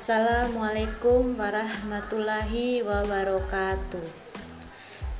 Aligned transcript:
Assalamualaikum 0.00 1.36
warahmatullahi 1.36 2.80
wabarakatuh. 2.80 4.08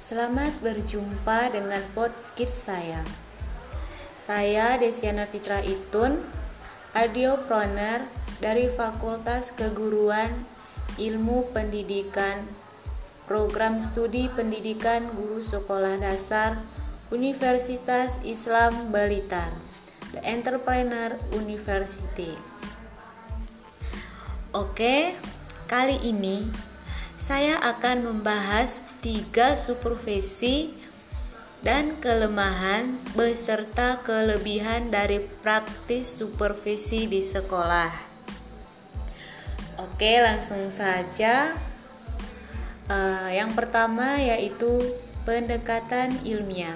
Selamat 0.00 0.56
berjumpa 0.64 1.52
dengan 1.52 1.84
podcast 1.92 2.56
saya. 2.56 3.04
Saya 4.16 4.80
Desiana 4.80 5.28
Fitra 5.28 5.60
Itun, 5.60 6.24
audiopreneur 6.96 8.08
dari 8.40 8.72
Fakultas 8.72 9.52
Keguruan 9.52 10.48
Ilmu 10.96 11.52
Pendidikan 11.52 12.48
Program 13.28 13.84
Studi 13.84 14.32
Pendidikan 14.32 15.12
Guru 15.12 15.44
Sekolah 15.44 16.00
Dasar 16.00 16.56
Universitas 17.12 18.16
Islam 18.24 18.88
Balitar, 18.88 19.52
The 20.16 20.24
Entrepreneur 20.24 21.20
University. 21.36 22.59
Oke, 24.50 25.14
kali 25.70 25.94
ini 26.02 26.50
saya 27.14 27.54
akan 27.62 28.02
membahas 28.02 28.82
tiga 28.98 29.54
supervisi 29.54 30.74
dan 31.62 31.94
kelemahan 32.02 32.98
beserta 33.14 34.02
kelebihan 34.02 34.90
dari 34.90 35.22
praktis 35.22 36.18
supervisi 36.18 37.06
di 37.06 37.22
sekolah. 37.22 37.94
Oke, 39.86 40.18
langsung 40.18 40.74
saja. 40.74 41.54
Uh, 42.90 43.30
yang 43.30 43.54
pertama 43.54 44.18
yaitu 44.18 44.82
pendekatan 45.22 46.10
ilmiah. 46.26 46.74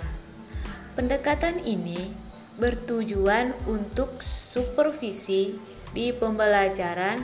Pendekatan 0.94 1.58
ini 1.66 2.14
bertujuan 2.54 3.50
untuk 3.66 4.22
supervisi 4.22 5.58
di 5.90 6.14
pembelajaran 6.14 7.18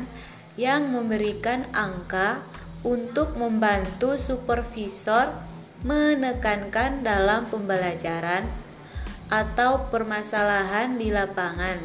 yang 0.61 0.93
memberikan 0.93 1.65
angka 1.73 2.45
untuk 2.85 3.33
membantu 3.41 4.21
supervisor 4.21 5.33
menekankan 5.81 7.01
dalam 7.01 7.49
pembelajaran 7.49 8.45
atau 9.33 9.89
permasalahan 9.89 11.01
di 11.01 11.09
lapangan, 11.09 11.81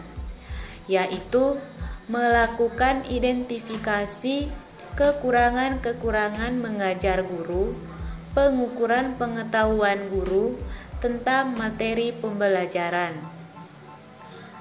yaitu 0.92 1.56
melakukan 2.12 3.08
identifikasi 3.08 4.52
kekurangan-kekurangan 5.00 6.59
mengajar 6.59 7.23
guru, 7.23 7.72
pengukuran 8.36 9.16
pengetahuan 9.16 10.12
guru 10.12 10.59
tentang 11.00 11.56
materi 11.56 12.12
pembelajaran. 12.12 13.16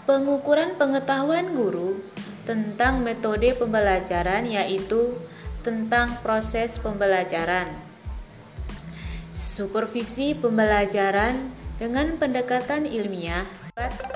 Pengukuran 0.07 0.79
pengetahuan 0.79 1.51
guru 1.57 1.99
tentang 2.45 3.01
metode 3.01 3.57
pembelajaran 3.57 4.45
yaitu 4.49 5.17
tentang 5.65 6.21
proses 6.21 6.77
pembelajaran. 6.81 7.73
Supervisi 9.35 10.37
pembelajaran 10.37 11.51
dengan 11.81 12.15
pendekatan 12.21 12.87
ilmiah 12.87 13.49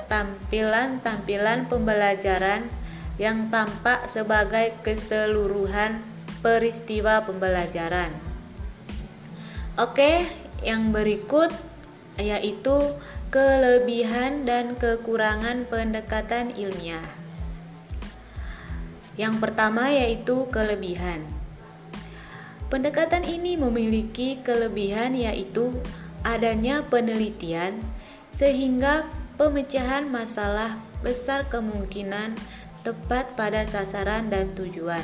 tampilan-tampilan 0.07 1.67
pembelajaran 1.67 2.71
yang 3.19 3.51
tampak 3.51 4.07
sebagai 4.07 4.71
keseluruhan 4.79 5.99
peristiwa 6.39 7.19
pembelajaran. 7.27 8.15
Oke, 9.75 10.23
yang 10.63 10.95
berikut 10.95 11.51
yaitu 12.15 12.95
kelebihan 13.31 14.47
dan 14.47 14.75
kekurangan 14.79 15.67
pendekatan 15.67 16.55
ilmiah. 16.55 17.18
Yang 19.19 19.43
pertama 19.43 19.91
yaitu 19.91 20.47
kelebihan. 20.47 21.27
Pendekatan 22.71 23.27
ini 23.27 23.59
memiliki 23.59 24.39
kelebihan 24.39 25.11
yaitu 25.11 25.75
adanya 26.23 26.87
penelitian 26.87 27.83
sehingga 28.31 29.03
pemecahan 29.35 30.07
masalah 30.07 30.79
besar 31.03 31.51
kemungkinan 31.51 32.39
tepat 32.87 33.35
pada 33.35 33.67
sasaran 33.67 34.31
dan 34.31 34.55
tujuan. 34.55 35.03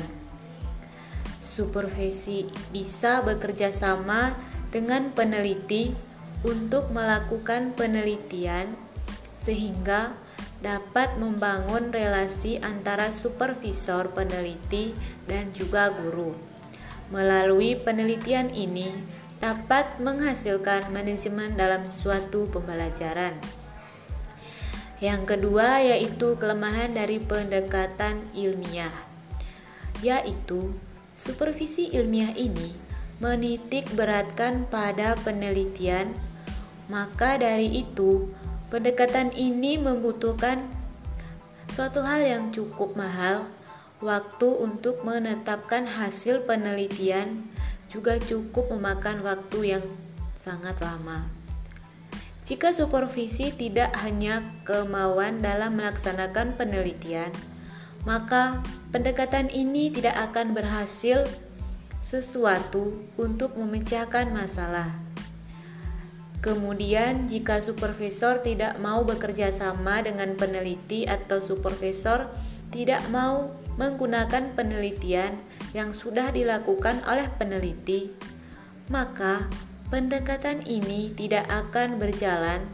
Supervisi 1.44 2.48
bisa 2.72 3.20
bekerja 3.20 3.68
sama 3.68 4.32
dengan 4.72 5.12
peneliti 5.12 5.92
untuk 6.40 6.88
melakukan 6.88 7.76
penelitian 7.76 8.76
sehingga 9.36 10.16
dapat 10.64 11.20
membangun 11.20 11.92
relasi 11.92 12.56
antara 12.60 13.12
supervisor 13.12 14.12
peneliti 14.12 14.96
dan 15.28 15.52
juga 15.52 15.92
guru. 15.92 16.32
Melalui 17.12 17.78
penelitian 17.78 18.50
ini 18.50 18.90
dapat 19.38 20.00
menghasilkan 20.00 20.88
manajemen 20.90 21.54
dalam 21.54 21.86
suatu 21.92 22.48
pembelajaran. 22.48 23.36
Yang 24.96 25.36
kedua 25.36 25.84
yaitu 25.84 26.40
kelemahan 26.40 26.96
dari 26.96 27.20
pendekatan 27.20 28.32
ilmiah, 28.32 28.96
yaitu 30.00 30.72
supervisi 31.12 31.92
ilmiah 31.92 32.32
ini 32.32 32.72
menitik 33.20 33.92
beratkan 33.92 34.64
pada 34.72 35.16
penelitian, 35.20 36.16
maka 36.88 37.36
dari 37.36 37.84
itu 37.84 38.28
Pendekatan 38.66 39.30
ini 39.30 39.78
membutuhkan 39.78 40.66
suatu 41.70 42.02
hal 42.02 42.26
yang 42.26 42.44
cukup 42.50 42.98
mahal, 42.98 43.46
waktu 44.02 44.48
untuk 44.58 45.06
menetapkan 45.06 45.86
hasil 45.86 46.44
penelitian 46.44 47.46
juga 47.86 48.18
cukup 48.18 48.74
memakan 48.74 49.22
waktu 49.22 49.78
yang 49.78 49.84
sangat 50.34 50.74
lama. 50.82 51.30
Jika 52.46 52.70
supervisi 52.74 53.54
tidak 53.54 53.94
hanya 54.02 54.42
kemauan 54.66 55.42
dalam 55.42 55.78
melaksanakan 55.78 56.54
penelitian, 56.58 57.30
maka 58.06 58.62
pendekatan 58.90 59.50
ini 59.50 59.90
tidak 59.90 60.14
akan 60.30 60.54
berhasil 60.54 61.26
sesuatu 61.98 63.02
untuk 63.18 63.58
memecahkan 63.58 64.30
masalah. 64.30 65.05
Kemudian, 66.44 67.26
jika 67.26 67.58
supervisor 67.58 68.44
tidak 68.44 68.78
mau 68.78 69.02
bekerja 69.02 69.50
sama 69.50 70.04
dengan 70.04 70.36
peneliti 70.36 71.08
atau 71.08 71.42
supervisor 71.42 72.28
tidak 72.70 73.02
mau 73.08 73.50
menggunakan 73.76 74.52
penelitian 74.56 75.36
yang 75.72 75.92
sudah 75.92 76.32
dilakukan 76.32 77.04
oleh 77.04 77.28
peneliti, 77.36 78.12
maka 78.88 79.48
pendekatan 79.90 80.64
ini 80.64 81.12
tidak 81.14 81.46
akan 81.48 82.00
berjalan 82.00 82.64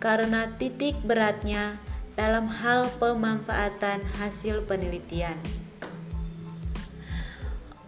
karena 0.00 0.50
titik 0.60 0.96
beratnya 1.04 1.76
dalam 2.16 2.48
hal 2.48 2.88
pemanfaatan 2.96 4.00
hasil 4.16 4.64
penelitian. 4.64 5.36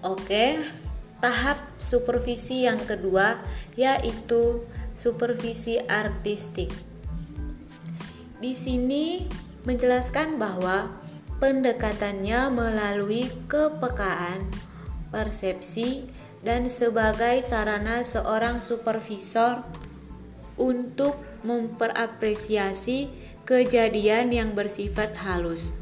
Oke, 0.04 0.62
tahap 1.18 1.58
supervisi 1.80 2.68
yang 2.68 2.78
kedua 2.86 3.40
yaitu 3.74 4.62
supervisi 4.98 5.78
artistik. 5.78 6.74
Di 8.42 8.52
sini 8.58 9.30
menjelaskan 9.62 10.42
bahwa 10.42 10.90
pendekatannya 11.38 12.50
melalui 12.50 13.30
kepekaan, 13.46 14.42
persepsi, 15.14 16.10
dan 16.42 16.66
sebagai 16.66 17.42
sarana 17.46 18.02
seorang 18.02 18.58
supervisor 18.58 19.62
untuk 20.58 21.18
memperapresiasi 21.46 23.10
kejadian 23.46 24.34
yang 24.34 24.50
bersifat 24.58 25.14
halus. 25.14 25.74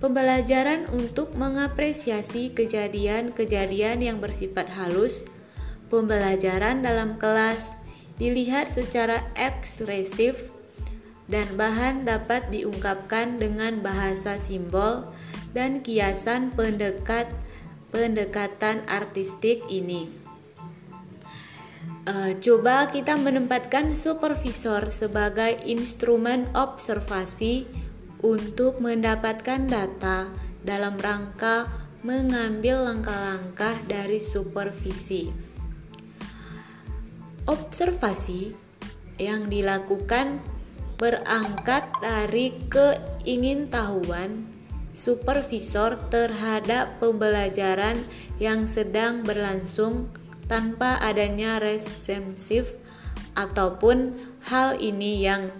Pembelajaran 0.00 0.88
untuk 0.96 1.36
mengapresiasi 1.36 2.56
kejadian-kejadian 2.56 4.00
yang 4.00 4.16
bersifat 4.16 4.64
halus, 4.72 5.20
pembelajaran 5.92 6.80
dalam 6.80 7.20
kelas, 7.20 7.76
dilihat 8.20 8.68
secara 8.68 9.24
ekspresif 9.32 10.36
dan 11.32 11.48
bahan 11.56 12.04
dapat 12.04 12.52
diungkapkan 12.52 13.40
dengan 13.40 13.80
bahasa 13.80 14.36
simbol 14.36 15.08
dan 15.56 15.80
kiasan 15.80 16.52
pendekat 16.52 17.32
pendekatan 17.88 18.84
artistik 18.86 19.64
ini. 19.72 20.12
Uh, 22.04 22.34
coba 22.42 22.90
kita 22.92 23.16
menempatkan 23.16 23.96
supervisor 23.96 24.92
sebagai 24.92 25.62
instrumen 25.64 26.48
observasi 26.52 27.64
untuk 28.20 28.82
mendapatkan 28.84 29.64
data 29.64 30.28
dalam 30.60 30.96
rangka 31.00 31.68
mengambil 32.00 32.88
langkah-langkah 32.88 33.84
dari 33.84 34.20
supervisi. 34.20 35.49
Observasi 37.50 38.54
yang 39.18 39.50
dilakukan 39.50 40.38
berangkat 41.02 41.82
dari 41.98 42.54
keingintahuan 42.70 44.46
supervisor 44.94 45.98
terhadap 46.14 47.02
pembelajaran 47.02 47.98
yang 48.38 48.70
sedang 48.70 49.26
berlangsung 49.26 50.06
tanpa 50.46 51.02
adanya 51.02 51.58
resensif 51.58 52.70
ataupun 53.34 54.14
hal 54.46 54.78
ini 54.78 55.18
yang 55.18 55.50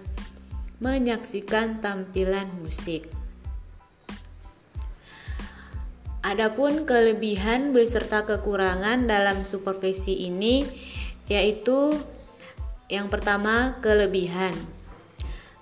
menyaksikan 0.79 1.83
tampilan 1.83 2.47
musik. 2.63 3.11
Adapun 6.21 6.87
kelebihan 6.87 7.73
beserta 7.75 8.29
kekurangan 8.29 9.09
dalam 9.09 9.43
supervisi 9.43 10.29
ini 10.29 10.69
yaitu 11.31 11.95
yang 12.91 13.07
pertama 13.07 13.79
kelebihan. 13.79 14.53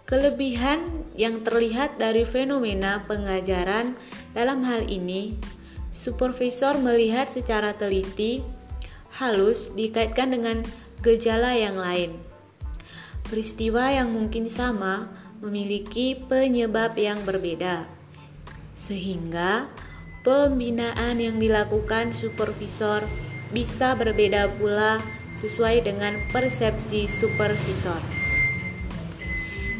Kelebihan 0.09 0.81
yang 1.13 1.45
terlihat 1.45 2.01
dari 2.01 2.25
fenomena 2.25 3.05
pengajaran 3.05 3.93
dalam 4.33 4.65
hal 4.65 4.89
ini, 4.89 5.37
supervisor 5.93 6.81
melihat 6.81 7.29
secara 7.29 7.77
teliti, 7.77 8.41
halus 9.21 9.69
dikaitkan 9.77 10.33
dengan 10.33 10.65
gejala 11.05 11.53
yang 11.53 11.77
lain. 11.77 12.17
Peristiwa 13.29 13.93
yang 13.93 14.09
mungkin 14.09 14.49
sama 14.49 15.13
memiliki 15.45 16.17
penyebab 16.17 16.97
yang 16.97 17.29
berbeda, 17.29 17.85
sehingga 18.73 19.69
pembinaan 20.25 21.21
yang 21.21 21.37
dilakukan 21.37 22.17
supervisor 22.17 23.05
bisa 23.53 23.93
berbeda 23.93 24.49
pula 24.57 24.97
sesuai 25.35 25.85
dengan 25.85 26.17
persepsi 26.31 27.11
supervisor. 27.11 28.01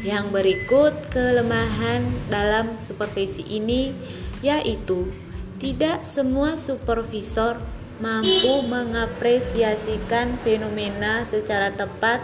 Yang 0.03 0.25
berikut 0.31 0.93
kelemahan 1.11 2.07
dalam 2.31 2.77
supervisi 2.79 3.43
ini 3.43 3.91
yaitu 4.39 5.11
tidak 5.59 6.07
semua 6.07 6.55
supervisor 6.55 7.59
mampu 7.99 8.63
mengapresiasikan 8.63 10.39
fenomena 10.39 11.27
secara 11.27 11.75
tepat. 11.75 12.23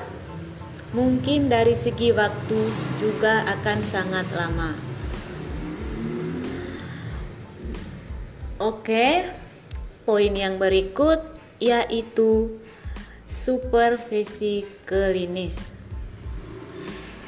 Mungkin 0.95 1.51
dari 1.51 1.75
segi 1.75 2.15
waktu 2.15 2.71
juga 2.95 3.43
akan 3.43 3.83
sangat 3.83 4.31
lama. 4.31 4.71
Oke, 8.55 9.27
poin 10.07 10.31
yang 10.31 10.55
berikut 10.55 11.19
yaitu 11.59 12.55
supervisi 13.45 14.65
klinis. 14.89 15.69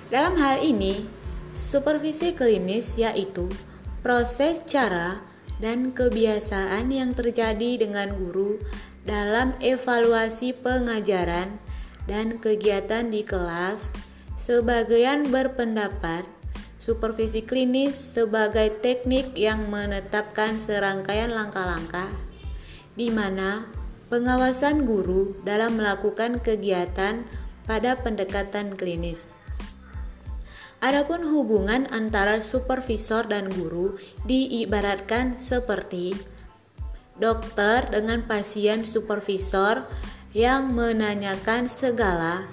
Dalam 0.10 0.34
hal 0.42 0.66
ini, 0.66 1.06
supervisi 1.54 2.34
klinis 2.34 2.98
yaitu 2.98 3.46
proses 4.02 4.66
cara 4.66 5.22
dan 5.62 5.94
kebiasaan 5.94 6.90
yang 6.90 7.14
terjadi 7.14 7.86
dengan 7.86 8.18
guru 8.18 8.58
dalam 9.06 9.54
evaluasi 9.62 10.58
pengajaran 10.58 11.62
dan 12.10 12.42
kegiatan 12.42 13.14
di 13.14 13.22
kelas. 13.22 13.94
Sebagian 14.42 15.30
berpendapat 15.30 16.26
supervisi 16.82 17.46
klinis 17.46 17.94
sebagai 17.94 18.74
teknik 18.82 19.38
yang 19.38 19.70
menetapkan 19.70 20.58
serangkaian 20.58 21.30
langkah-langkah 21.30 22.10
di 22.98 23.14
mana 23.14 23.77
pengawasan 24.08 24.88
guru 24.88 25.36
dalam 25.44 25.80
melakukan 25.80 26.40
kegiatan 26.40 27.28
pada 27.68 28.00
pendekatan 28.00 28.76
klinis. 28.80 29.28
Adapun 30.78 31.26
hubungan 31.26 31.90
antara 31.90 32.40
supervisor 32.40 33.26
dan 33.26 33.50
guru 33.50 33.98
diibaratkan 34.30 35.36
seperti 35.36 36.14
dokter 37.18 37.90
dengan 37.90 38.22
pasien 38.30 38.86
supervisor 38.86 39.90
yang 40.38 40.70
menanyakan 40.70 41.66
segala 41.66 42.46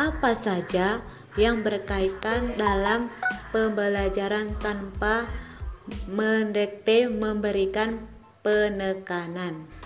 apa 0.00 0.32
saja 0.32 1.04
yang 1.36 1.60
berkaitan 1.60 2.56
dalam 2.56 3.12
pembelajaran 3.52 4.48
tanpa 4.64 5.28
mendekte 6.08 7.12
memberikan 7.12 8.00
penekanan. 8.40 9.81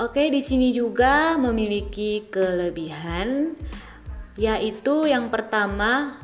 Oke, 0.00 0.32
di 0.32 0.40
sini 0.40 0.72
juga 0.72 1.36
memiliki 1.36 2.24
kelebihan 2.32 3.52
yaitu 4.40 5.04
yang 5.04 5.28
pertama 5.28 6.16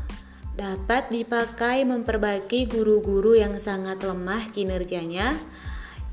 dapat 0.56 1.12
dipakai 1.12 1.84
memperbaiki 1.84 2.72
guru-guru 2.72 3.36
yang 3.36 3.60
sangat 3.60 4.00
lemah 4.00 4.48
kinerjanya. 4.56 5.36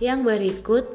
Yang 0.03 0.19
berikut, 0.27 0.85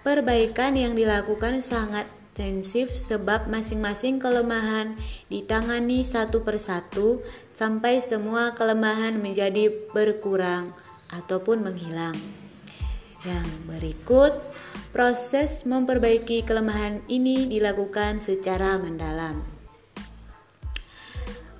perbaikan 0.00 0.72
yang 0.72 0.96
dilakukan 0.96 1.60
sangat 1.60 2.08
intensif 2.32 2.96
sebab 2.96 3.52
masing-masing 3.52 4.16
kelemahan 4.16 4.96
ditangani 5.28 6.08
satu 6.08 6.40
persatu 6.40 7.20
sampai 7.52 8.00
semua 8.00 8.56
kelemahan 8.56 9.20
menjadi 9.20 9.68
berkurang 9.92 10.72
ataupun 11.12 11.60
menghilang. 11.60 12.16
Yang 13.28 13.48
berikut, 13.68 14.32
proses 14.94 15.66
memperbaiki 15.66 16.46
kelemahan 16.46 17.02
ini 17.10 17.50
dilakukan 17.50 18.22
secara 18.22 18.78
mendalam. 18.78 19.42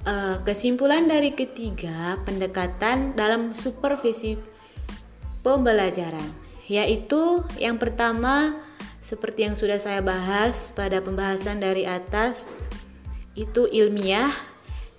Uh, 0.07 0.39
kesimpulan 0.47 1.11
dari 1.11 1.35
ketiga 1.35 2.23
pendekatan 2.23 3.19
dalam 3.19 3.57
supervisi 3.57 4.39
pembelajaran 5.43 6.29
yaitu 6.69 7.43
yang 7.61 7.81
pertama 7.81 8.55
seperti 9.01 9.49
yang 9.49 9.57
sudah 9.57 9.81
saya 9.81 10.01
bahas 10.01 10.73
pada 10.73 11.01
pembahasan 11.01 11.61
dari 11.61 11.85
atas 11.89 12.49
itu 13.37 13.67
ilmiah 13.69 14.33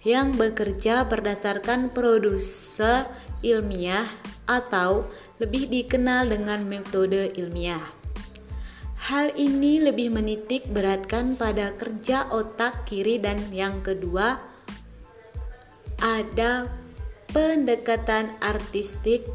yang 0.06 0.38
bekerja 0.38 1.08
berdasarkan 1.10 1.90
produse 1.90 3.06
ilmiah 3.42 4.06
atau 4.46 5.10
lebih 5.42 5.70
dikenal 5.70 6.30
dengan 6.30 6.62
metode 6.66 7.34
ilmiah. 7.34 8.05
Hal 9.06 9.38
ini 9.38 9.78
lebih 9.78 10.10
menitik 10.10 10.66
beratkan 10.66 11.38
pada 11.38 11.78
kerja 11.78 12.25
otak 12.34 12.90
kiri 12.90 13.22
dan 13.22 13.38
yang 13.53 13.86
kedua 13.86 14.41
ada 16.01 16.65
pendekatan 17.30 18.34
artistik 18.41 19.30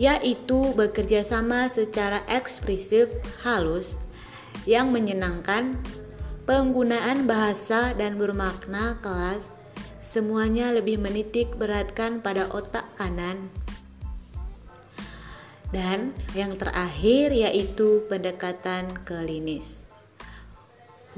yaitu 0.00 0.72
bekerja 0.72 1.28
sama 1.28 1.68
secara 1.68 2.24
ekspresif 2.24 3.12
halus 3.44 4.00
yang 4.64 4.96
menyenangkan 4.96 5.76
penggunaan 6.48 7.28
bahasa 7.28 7.92
dan 8.00 8.16
bermakna 8.16 8.96
kelas. 9.04 9.52
Semuanya 10.00 10.72
lebih 10.72 10.96
menitik 10.96 11.52
beratkan 11.60 12.24
pada 12.24 12.48
otak 12.48 12.88
kanan 12.96 13.52
dan 15.68 16.16
yang 16.32 16.56
terakhir 16.56 17.32
yaitu 17.32 18.04
pendekatan 18.08 18.88
klinis 19.04 19.88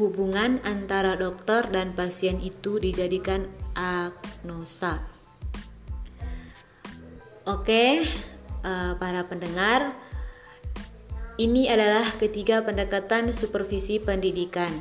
hubungan 0.01 0.65
antara 0.65 1.13
dokter 1.13 1.69
dan 1.69 1.93
pasien 1.93 2.41
itu 2.41 2.81
dijadikan 2.81 3.45
agnosa. 3.77 5.05
Oke, 7.45 8.09
uh, 8.65 8.97
para 8.97 9.29
pendengar, 9.29 9.93
ini 11.37 11.69
adalah 11.69 12.09
ketiga 12.17 12.65
pendekatan 12.65 13.37
supervisi 13.37 14.01
pendidikan. 14.01 14.73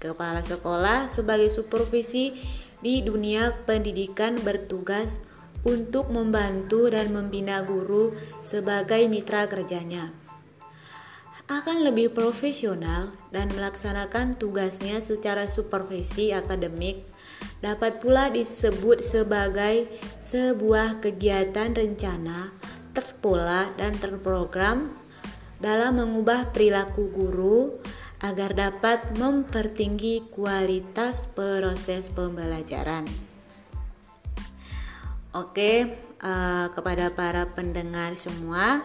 Kepala 0.00 0.40
sekolah 0.40 1.10
sebagai 1.10 1.52
supervisi 1.52 2.38
di 2.80 3.04
dunia 3.04 3.52
pendidikan 3.68 4.38
bertugas 4.40 5.20
untuk 5.66 6.12
membantu 6.12 6.90
dan 6.92 7.10
membina 7.10 7.64
guru 7.64 8.14
sebagai 8.44 9.06
mitra 9.10 9.46
kerjanya 9.50 10.14
akan 11.48 11.88
lebih 11.88 12.12
profesional 12.12 13.08
dan 13.32 13.48
melaksanakan 13.56 14.36
tugasnya 14.36 15.00
secara 15.00 15.48
supervisi 15.48 16.28
akademik 16.28 17.08
dapat 17.64 18.04
pula 18.04 18.28
disebut 18.28 19.00
sebagai 19.00 19.88
sebuah 20.20 21.00
kegiatan 21.00 21.72
rencana, 21.72 22.52
terpola, 22.92 23.72
dan 23.80 23.96
terprogram 23.96 24.92
dalam 25.56 25.96
mengubah 25.96 26.52
perilaku 26.52 27.16
guru 27.16 27.80
agar 28.20 28.52
dapat 28.52 29.16
mempertinggi 29.16 30.28
kualitas 30.28 31.24
proses 31.32 32.12
pembelajaran. 32.12 33.27
Oke, 35.36 35.92
uh, 36.24 36.72
kepada 36.72 37.12
para 37.12 37.44
pendengar 37.52 38.16
semua, 38.16 38.80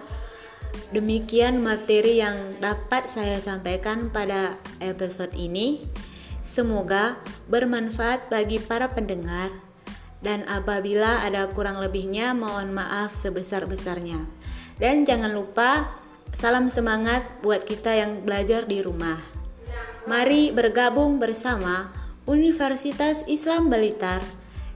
demikian 0.91 1.63
materi 1.63 2.19
yang 2.19 2.59
dapat 2.59 3.07
saya 3.07 3.39
sampaikan 3.39 4.11
pada 4.11 4.59
episode 4.83 5.31
ini. 5.39 5.87
Semoga 6.43 7.17
bermanfaat 7.47 8.27
bagi 8.29 8.59
para 8.59 8.91
pendengar 8.91 9.49
Dan 10.23 10.47
apabila 10.47 11.19
ada 11.19 11.51
kurang 11.51 11.83
lebihnya, 11.83 12.31
mohon 12.31 12.71
maaf 12.71 13.11
sebesar-besarnya. 13.11 14.23
Dan 14.79 15.03
jangan 15.03 15.35
lupa 15.35 15.99
salam 16.31 16.71
semangat 16.71 17.27
buat 17.43 17.67
kita 17.67 17.91
yang 17.91 18.23
belajar 18.23 18.63
di 18.63 18.79
rumah. 18.79 19.19
Mari 20.07 20.55
bergabung 20.55 21.19
bersama 21.19 21.91
Universitas 22.23 23.27
Islam 23.27 23.67
Balitar. 23.67 24.23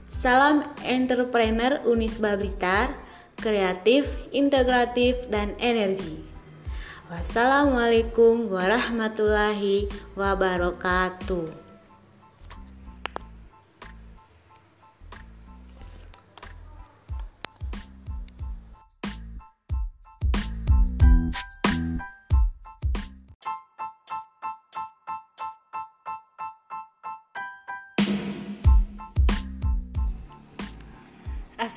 Salam 0.08 0.64
entrepreneur 0.80 1.84
Unisba 1.84 2.40
Blitar, 2.40 2.96
kreatif, 3.36 4.08
integratif, 4.32 5.28
dan 5.28 5.52
energi. 5.60 6.24
Wassalamualaikum 7.12 8.48
warahmatullahi 8.48 9.88
wabarakatuh. 10.16 11.67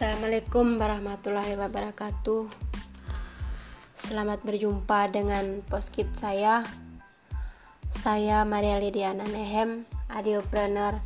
Assalamualaikum 0.01 0.81
warahmatullahi 0.81 1.53
wabarakatuh. 1.61 2.49
Selamat 3.93 4.41
berjumpa 4.41 5.13
dengan 5.13 5.61
poskit 5.69 6.09
saya. 6.17 6.65
Saya 7.93 8.41
Maria 8.41 8.81
Lidiana 8.81 9.21
Nehem 9.29 9.85
Adiopreneur 10.09 10.97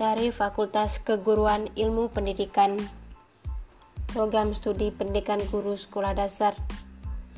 dari 0.00 0.32
Fakultas 0.32 0.96
Keguruan 0.96 1.68
Ilmu 1.76 2.08
Pendidikan 2.08 2.80
Program 4.08 4.56
Studi 4.56 4.88
Pendidikan 4.88 5.44
Guru 5.52 5.76
Sekolah 5.76 6.16
Dasar 6.16 6.56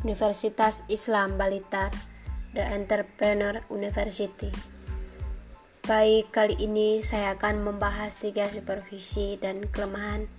Universitas 0.07 0.87
Islam 0.87 1.35
Balitar 1.35 1.91
The 2.55 2.71
Entrepreneur 2.71 3.67
University. 3.67 4.55
Baik, 5.91 6.31
kali 6.31 6.55
ini 6.63 7.03
saya 7.03 7.35
akan 7.35 7.67
membahas 7.67 8.15
tiga 8.15 8.47
supervisi 8.47 9.35
dan 9.43 9.67
kelemahan 9.75 10.31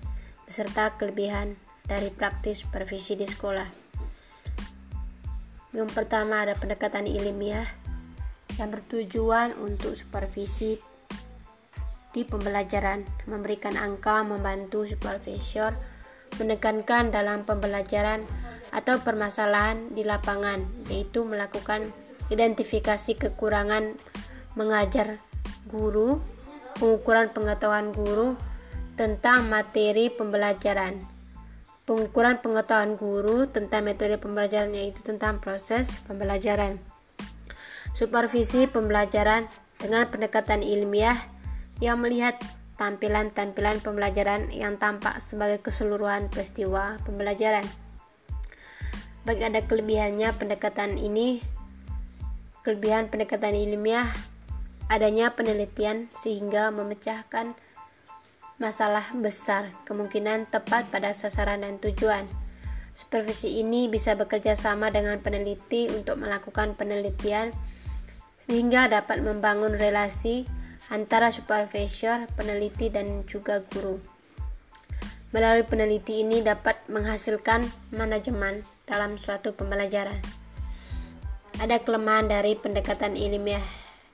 beserta 0.45 0.93
kelebihan 0.95 1.57
dari 1.85 2.09
praktis 2.13 2.65
supervisi 2.65 3.17
di 3.17 3.25
sekolah. 3.25 3.69
Yang 5.75 5.89
pertama 5.91 6.45
ada 6.45 6.55
pendekatan 6.55 7.05
ilmiah 7.05 7.67
yang 8.55 8.71
bertujuan 8.71 9.57
untuk 9.59 9.99
supervisi 9.99 10.79
di 12.15 12.23
pembelajaran, 12.23 13.03
memberikan 13.27 13.75
angka, 13.75 14.23
membantu 14.23 14.87
supervisor 14.87 15.75
menekankan 16.39 17.11
dalam 17.11 17.43
pembelajaran 17.43 18.23
atau 18.71 18.99
permasalahan 19.03 19.91
di 19.91 20.03
lapangan, 20.03 20.63
yaitu 20.91 21.23
melakukan 21.23 21.91
identifikasi 22.27 23.15
kekurangan 23.15 23.95
mengajar 24.55 25.19
guru, 25.67 26.19
pengukuran 26.79 27.31
pengetahuan 27.31 27.91
guru, 27.95 28.35
tentang 28.95 29.51
materi 29.51 30.07
pembelajaran. 30.07 31.03
Pengukuran 31.85 32.41
pengetahuan 32.41 32.97
guru 32.97 33.45
tentang 33.45 33.85
metode 33.85 34.17
pembelajaran 34.17 34.73
yaitu 34.73 35.05
tentang 35.05 35.37
proses 35.37 36.01
pembelajaran. 36.07 36.81
Supervisi 37.93 38.65
pembelajaran 38.65 39.45
dengan 39.77 40.09
pendekatan 40.09 40.65
ilmiah 40.65 41.15
yang 41.83 42.01
melihat 42.01 42.39
tampilan-tampilan 42.79 43.83
pembelajaran 43.83 44.51
yang 44.51 44.79
tampak 44.79 45.19
sebagai 45.21 45.61
keseluruhan 45.63 46.31
peristiwa 46.31 46.99
pembelajaran. 47.03 47.63
Bagi 49.27 49.43
ada 49.45 49.61
kelebihannya 49.63 50.33
pendekatan 50.37 50.97
ini, 50.97 51.43
kelebihan 52.63 53.11
pendekatan 53.11 53.53
ilmiah 53.53 54.07
adanya 54.89 55.33
penelitian 55.33 56.09
sehingga 56.13 56.69
memecahkan 56.69 57.57
masalah 58.55 59.03
besar, 59.19 59.75
kemungkinan 59.83 60.47
tepat 60.47 60.87
pada 60.87 61.11
sasaran 61.11 61.63
dan 61.67 61.75
tujuan. 61.83 62.23
Supervisi 62.95 63.59
ini 63.59 63.91
bisa 63.91 64.15
bekerja 64.15 64.55
sama 64.55 64.87
dengan 64.87 65.19
peneliti 65.19 65.91
untuk 65.91 66.15
melakukan 66.15 66.79
penelitian 66.79 67.51
sehingga 68.39 68.87
dapat 68.87 69.19
membangun 69.19 69.75
relasi 69.75 70.47
antara 70.87 71.27
supervisor, 71.33 72.29
peneliti, 72.39 72.87
dan 72.87 73.27
juga 73.27 73.59
guru. 73.73 73.99
Melalui 75.35 75.67
peneliti 75.67 76.23
ini 76.23 76.39
dapat 76.39 76.79
menghasilkan 76.87 77.67
manajemen 77.91 78.63
dalam 78.87 79.19
suatu 79.19 79.51
pembelajaran. 79.51 80.21
Ada 81.59 81.83
kelemahan 81.83 82.31
dari 82.31 82.55
pendekatan 82.55 83.19
ilmiah 83.19 83.63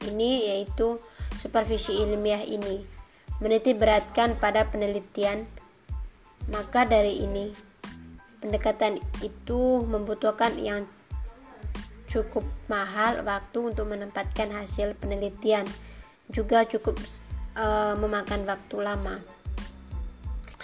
ini 0.09 0.49
yaitu 0.49 0.97
supervisi 1.37 2.01
ilmiah 2.01 2.41
ini 2.41 3.00
meniti 3.41 3.73
beratkan 3.73 4.37
pada 4.37 4.69
penelitian. 4.69 5.49
Maka 6.47 6.85
dari 6.85 7.25
ini, 7.25 7.51
pendekatan 8.39 9.01
itu 9.25 9.81
membutuhkan 9.85 10.55
yang 10.61 10.85
cukup 12.05 12.45
mahal 12.69 13.25
waktu 13.25 13.73
untuk 13.73 13.89
menempatkan 13.89 14.53
hasil 14.53 14.93
penelitian, 14.99 15.65
juga 16.29 16.67
cukup 16.67 16.99
e, 17.55 17.65
memakan 17.97 18.45
waktu 18.45 18.77
lama. 18.77 19.21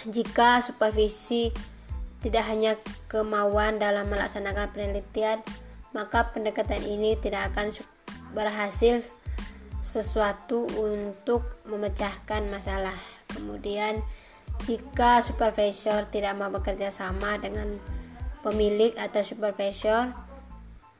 Jika 0.06 0.62
supervisi 0.62 1.50
tidak 2.22 2.44
hanya 2.46 2.76
kemauan 3.10 3.80
dalam 3.80 4.10
melaksanakan 4.10 4.70
penelitian, 4.70 5.40
maka 5.96 6.30
pendekatan 6.30 6.84
ini 6.84 7.16
tidak 7.16 7.54
akan 7.54 7.72
berhasil 8.36 9.00
sesuatu 9.88 10.68
untuk 10.76 11.56
memecahkan 11.64 12.44
masalah. 12.52 12.92
Kemudian, 13.32 14.04
jika 14.68 15.24
supervisor 15.24 16.04
tidak 16.12 16.36
mau 16.36 16.52
bekerja 16.52 16.92
sama 16.92 17.40
dengan 17.40 17.80
pemilik 18.44 18.92
atau 19.00 19.24
supervisor, 19.24 20.12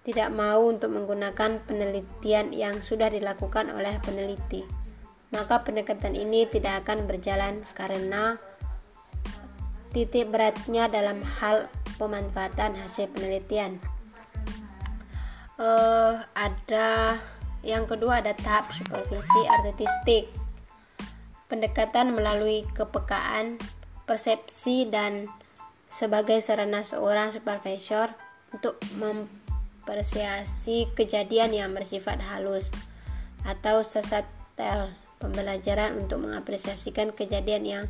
tidak 0.09 0.33
mau 0.33 0.64
untuk 0.64 0.88
menggunakan 0.97 1.61
penelitian 1.68 2.57
yang 2.57 2.80
sudah 2.80 3.12
dilakukan 3.12 3.68
oleh 3.68 4.00
peneliti, 4.00 4.64
maka 5.37 5.61
pendekatan 5.61 6.16
ini 6.16 6.49
tidak 6.49 6.88
akan 6.88 7.04
berjalan 7.04 7.61
karena 7.76 8.40
titik 9.92 10.33
beratnya 10.33 10.88
dalam 10.88 11.21
hal 11.21 11.68
pemanfaatan 12.00 12.73
hasil 12.73 13.12
penelitian. 13.12 13.76
Uh, 15.59 16.23
ada 16.38 17.18
yang 17.67 17.85
kedua 17.91 18.23
ada 18.23 18.35
tahap 18.35 18.71
supervisi 18.75 19.41
artistik. 19.49 20.31
Pendekatan 21.49 22.12
melalui 22.12 22.69
kepekaan, 22.77 23.57
persepsi 24.05 24.85
dan 24.88 25.33
sebagai 25.88 26.38
sarana 26.45 26.85
seorang 26.85 27.33
supervisor 27.33 28.12
untuk 28.53 28.77
mempersiasi 29.00 30.93
kejadian 30.93 31.57
yang 31.57 31.73
bersifat 31.73 32.21
halus 32.21 32.69
atau 33.49 33.81
sesatel 33.81 34.93
pembelajaran 35.19 35.97
untuk 35.97 36.21
mengapresiasikan 36.23 37.17
kejadian 37.17 37.65
yang 37.65 37.85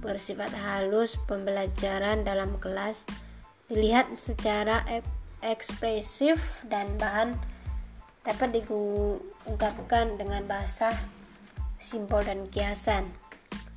bersifat 0.00 0.48
halus 0.54 1.20
pembelajaran 1.28 2.24
dalam 2.24 2.56
kelas 2.56 3.04
dilihat 3.68 4.08
secara 4.16 4.82
ekspresif 5.44 6.64
dan 6.66 6.96
bahan 6.96 7.36
dapat 8.20 8.60
diungkapkan 8.60 10.20
dengan 10.20 10.44
bahasa 10.44 10.92
simpel 11.80 12.20
dan 12.20 12.44
kiasan. 12.52 13.08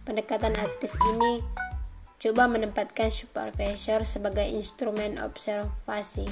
Pendekatan 0.03 0.51
artis 0.59 0.99
ini 1.15 1.39
coba 2.19 2.51
menempatkan 2.51 3.07
supervisor 3.07 4.03
sebagai 4.03 4.43
instrumen 4.43 5.15
observasi 5.15 6.27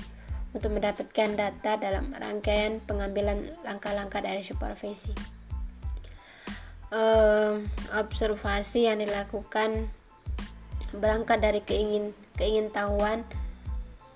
untuk 0.52 0.76
mendapatkan 0.76 1.40
data 1.40 1.80
dalam 1.80 2.12
rangkaian 2.12 2.84
pengambilan 2.84 3.56
langkah-langkah 3.64 4.20
dari 4.20 4.44
supervisi. 4.44 5.16
Uh, 6.92 7.64
observasi 7.96 8.92
yang 8.92 9.00
dilakukan 9.00 9.88
berangkat 10.92 11.40
dari 11.40 11.64
keingin 11.64 12.12
keingintahuan 12.36 13.24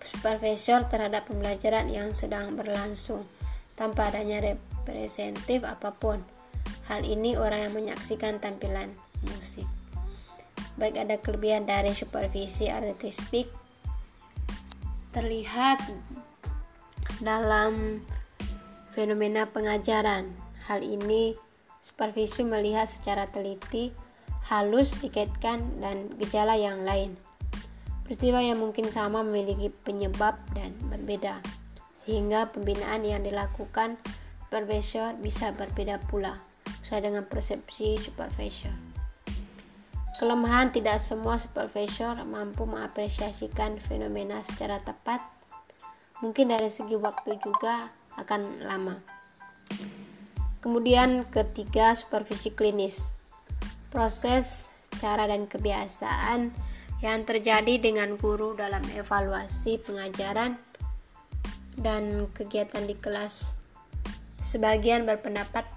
supervisor 0.04 0.84
terhadap 0.92 1.24
pembelajaran 1.32 1.88
yang 1.88 2.12
sedang 2.12 2.60
berlangsung 2.60 3.24
tanpa 3.76 4.12
adanya 4.12 4.40
representatif 4.42 5.64
apa 5.68 5.96
pun. 5.96 6.24
Hal 6.90 7.06
ini 7.06 7.36
orang 7.36 7.70
yang 7.70 7.74
menyaksikan 7.76 8.42
tampilan 8.42 8.92
musik. 9.24 9.68
Baik 10.76 11.00
ada 11.00 11.16
kelebihan 11.20 11.64
dari 11.64 11.96
supervisi 11.96 12.68
artistik 12.68 13.48
terlihat 15.16 15.80
dalam 17.24 18.04
fenomena 18.92 19.48
pengajaran. 19.48 20.36
Hal 20.68 20.84
ini 20.84 21.36
supervisi 21.80 22.44
melihat 22.44 22.92
secara 22.92 23.30
teliti 23.30 23.96
halus 24.52 24.92
dikaitkan 25.00 25.80
dan 25.80 26.12
gejala 26.20 26.60
yang 26.60 26.84
lain. 26.84 27.16
Peristiwa 28.06 28.38
yang 28.38 28.62
mungkin 28.62 28.92
sama 28.94 29.26
memiliki 29.26 29.74
penyebab 29.82 30.38
dan 30.54 30.78
berbeda, 30.92 31.42
sehingga 32.06 32.54
pembinaan 32.54 33.02
yang 33.02 33.26
dilakukan 33.26 33.98
supervisor 34.46 35.18
bisa 35.20 35.52
berbeda 35.52 35.98
pula, 36.06 36.38
sesuai 36.86 37.02
dengan 37.12 37.24
persepsi 37.26 37.98
supervisor. 38.00 38.72
Kelemahan 40.16 40.72
tidak 40.72 41.04
semua 41.04 41.36
supervisor 41.36 42.24
mampu 42.24 42.64
mengapresiasikan 42.64 43.84
fenomena 43.84 44.40
secara 44.48 44.80
tepat. 44.80 45.20
Mungkin 46.24 46.56
dari 46.56 46.72
segi 46.72 46.96
waktu 46.96 47.36
juga 47.44 47.92
akan 48.16 48.64
lama. 48.64 48.96
Kemudian 50.64 51.28
ketiga, 51.28 51.92
supervisi 52.00 52.56
klinis. 52.56 53.12
Proses, 53.92 54.72
cara 55.04 55.28
dan 55.28 55.52
kebiasaan 55.52 56.56
yang 57.04 57.28
terjadi 57.28 57.76
dengan 57.76 58.16
guru 58.16 58.56
dalam 58.56 58.82
evaluasi 58.96 59.84
pengajaran 59.84 60.56
dan 61.80 62.32
kegiatan 62.32 62.84
di 62.88 62.96
kelas. 62.96 63.56
Sebagian 64.40 65.04
berpendapat 65.04 65.68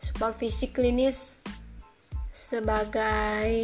supervisi 0.00 0.68
klinis 0.68 1.40
sebagai 2.34 3.54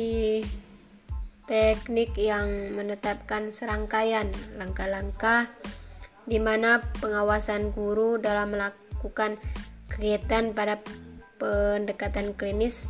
teknik 1.51 2.15
yang 2.15 2.73
menetapkan 2.79 3.51
serangkaian 3.51 4.31
langkah-langkah 4.55 5.51
di 6.31 6.39
mana 6.39 6.79
pengawasan 7.03 7.75
guru 7.75 8.23
dalam 8.23 8.55
melakukan 8.55 9.35
kegiatan 9.91 10.55
pada 10.55 10.79
pendekatan 11.43 12.39
klinis 12.39 12.87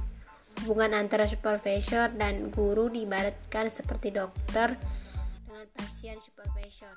hubungan 0.61 0.93
antara 0.93 1.25
supervisor 1.25 2.13
dan 2.21 2.53
guru 2.53 2.93
diibaratkan 2.93 3.73
seperti 3.73 4.13
dokter 4.13 4.77
dengan 5.49 5.65
pasien 5.73 6.21
supervisor 6.21 6.93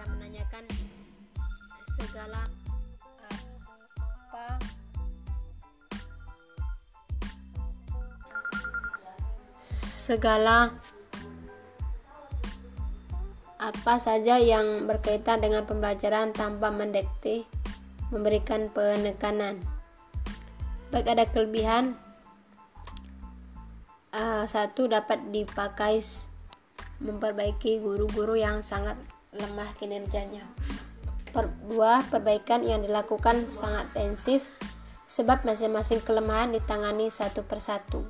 yang 0.00 0.10
menanyakan 0.16 0.64
segala 1.84 2.40
apa 4.00 4.46
segala 9.76 10.72
apa 13.60 13.94
saja 14.00 14.40
yang 14.40 14.88
berkaitan 14.88 15.44
dengan 15.44 15.68
pembelajaran 15.68 16.32
tanpa 16.32 16.72
mendekti 16.72 17.44
memberikan 18.08 18.72
penekanan. 18.72 19.60
Baik 20.88 21.12
ada 21.12 21.28
kelebihan 21.28 21.92
uh, 24.16 24.48
satu 24.48 24.88
dapat 24.88 25.20
dipakai 25.28 26.00
memperbaiki 27.04 27.84
guru-guru 27.84 28.40
yang 28.40 28.64
sangat 28.64 28.96
lemah 29.34 29.70
kinerjanya. 29.78 30.42
Per, 31.30 31.46
dua, 31.70 32.02
perbaikan 32.10 32.66
yang 32.66 32.82
dilakukan 32.82 33.50
sangat 33.54 33.86
intensif 33.94 34.42
sebab 35.06 35.42
masing-masing 35.46 36.02
kelemahan 36.02 36.50
ditangani 36.50 37.10
satu 37.10 37.42
persatu 37.46 38.06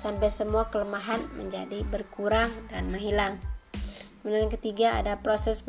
sampai 0.00 0.32
semua 0.32 0.72
kelemahan 0.72 1.20
menjadi 1.36 1.84
berkurang 1.88 2.48
dan 2.72 2.88
menghilang. 2.88 3.36
Kemudian 4.20 4.48
ketiga 4.48 4.96
ada 4.96 5.20
proses 5.20 5.64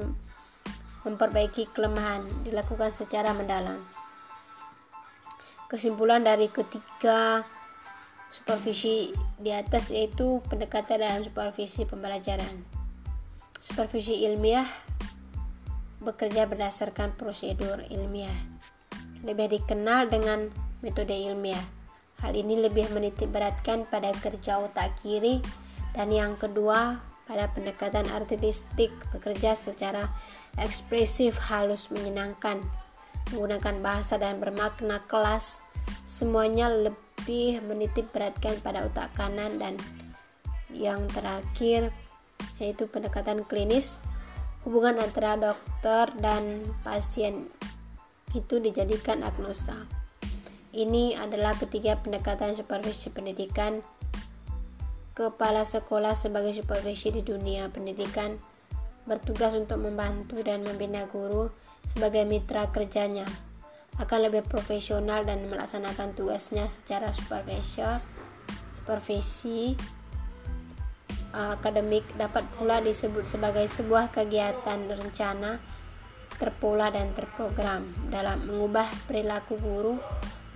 memperbaiki 1.03 1.71
kelemahan 1.71 2.23
dilakukan 2.47 2.95
secara 2.95 3.35
mendalam. 3.35 3.83
Kesimpulan 5.67 6.23
dari 6.23 6.51
ketiga 6.51 7.47
supervisi 8.31 9.11
di 9.39 9.51
atas 9.51 9.91
yaitu 9.91 10.39
pendekatan 10.47 10.99
dalam 10.99 11.21
supervisi 11.23 11.83
pembelajaran. 11.83 12.63
Supervisi 13.59 14.23
ilmiah 14.27 14.67
bekerja 16.01 16.49
berdasarkan 16.49 17.13
prosedur 17.15 17.85
ilmiah. 17.93 18.35
Lebih 19.21 19.61
dikenal 19.61 20.09
dengan 20.09 20.49
metode 20.81 21.13
ilmiah. 21.13 21.61
Hal 22.21 22.37
ini 22.37 22.57
lebih 22.57 22.89
menitik 22.93 23.29
beratkan 23.33 23.85
pada 23.89 24.13
kerja 24.17 24.61
otak 24.61 24.97
kiri 25.01 25.41
dan 25.93 26.13
yang 26.13 26.37
kedua 26.37 27.01
pada 27.25 27.49
pendekatan 27.53 28.05
artistik 28.11 28.91
bekerja 29.13 29.57
secara 29.57 30.09
ekspresif 30.57 31.37
halus 31.49 31.89
menyenangkan. 31.93 32.61
Menggunakan 33.31 33.79
bahasa 33.79 34.17
dan 34.17 34.41
bermakna 34.41 35.05
kelas 35.07 35.63
semuanya 36.03 36.67
lebih 36.67 37.61
menitik 37.63 38.09
beratkan 38.11 38.57
pada 38.59 38.85
otak 38.85 39.13
kanan 39.15 39.55
dan 39.61 39.77
yang 40.73 41.05
terakhir 41.11 41.93
yaitu 42.57 42.89
pendekatan 42.89 43.45
klinis 43.45 44.01
hubungan 44.63 45.01
antara 45.01 45.37
dokter 45.37 46.13
dan 46.21 46.61
pasien 46.85 47.49
itu 48.31 48.61
dijadikan 48.61 49.25
agnosa. 49.25 49.89
Ini 50.71 51.19
adalah 51.19 51.57
ketiga 51.59 51.99
pendekatan 51.99 52.55
supervisi 52.55 53.11
pendidikan 53.11 53.83
kepala 55.11 55.67
sekolah 55.67 56.15
sebagai 56.15 56.55
supervisi 56.55 57.11
di 57.11 57.19
dunia 57.19 57.67
pendidikan 57.67 58.39
bertugas 59.03 59.51
untuk 59.57 59.83
membantu 59.83 60.39
dan 60.39 60.63
membina 60.63 61.03
guru 61.09 61.51
sebagai 61.89 62.23
mitra 62.23 62.71
kerjanya 62.71 63.27
akan 63.99 64.31
lebih 64.31 64.47
profesional 64.47 65.27
dan 65.27 65.43
melaksanakan 65.51 66.15
tugasnya 66.15 66.69
secara 66.71 67.11
supervisor 67.11 67.99
supervisi 68.81 69.75
akademik 71.31 72.03
dapat 72.19 72.43
pula 72.59 72.83
disebut 72.83 73.23
sebagai 73.23 73.63
sebuah 73.67 74.11
kegiatan 74.11 74.79
rencana 74.91 75.63
terpola 76.41 76.89
dan 76.89 77.13
terprogram 77.13 77.85
dalam 78.09 78.41
mengubah 78.49 78.89
perilaku 79.05 79.61
guru 79.61 79.95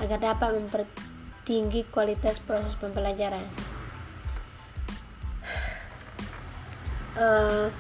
agar 0.02 0.34
dapat 0.34 0.58
mempertinggi 0.58 1.88
kualitas 1.94 2.42
proses 2.42 2.74
pembelajaran. 2.76 3.46
Uh, 7.16 7.72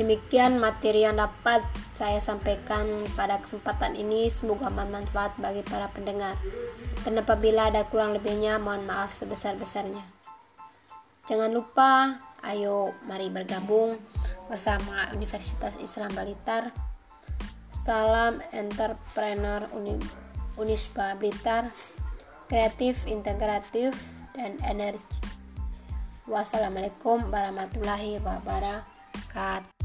demikian 0.00 0.56
materi 0.56 1.04
yang 1.04 1.20
dapat 1.20 1.60
saya 1.92 2.16
sampaikan 2.16 3.04
pada 3.12 3.42
kesempatan 3.44 3.92
ini. 3.92 4.32
Semoga 4.32 4.72
bermanfaat 4.72 5.36
bagi 5.36 5.60
para 5.60 5.92
pendengar. 5.92 6.40
Dan 7.04 7.20
apabila 7.20 7.68
ada 7.68 7.84
kurang 7.92 8.16
lebihnya 8.16 8.56
mohon 8.56 8.88
maaf 8.88 9.12
sebesar-besarnya. 9.12 10.00
Jangan 11.28 11.52
lupa 11.52 12.24
ayo 12.46 12.96
mari 13.08 13.28
bergabung 13.28 14.00
bersama 14.46 15.08
Universitas 15.12 15.76
Islam 15.80 16.12
Balitar 16.14 16.72
salam 17.72 18.38
entrepreneur 18.52 19.66
Universitas 19.72 20.28
Unisba 20.60 21.16
Blitar, 21.16 21.72
kreatif, 22.44 23.08
integratif, 23.08 23.96
dan 24.36 24.60
energi. 24.60 25.20
Wassalamualaikum 26.28 27.32
warahmatullahi 27.32 28.20
wabarakatuh. 28.20 29.79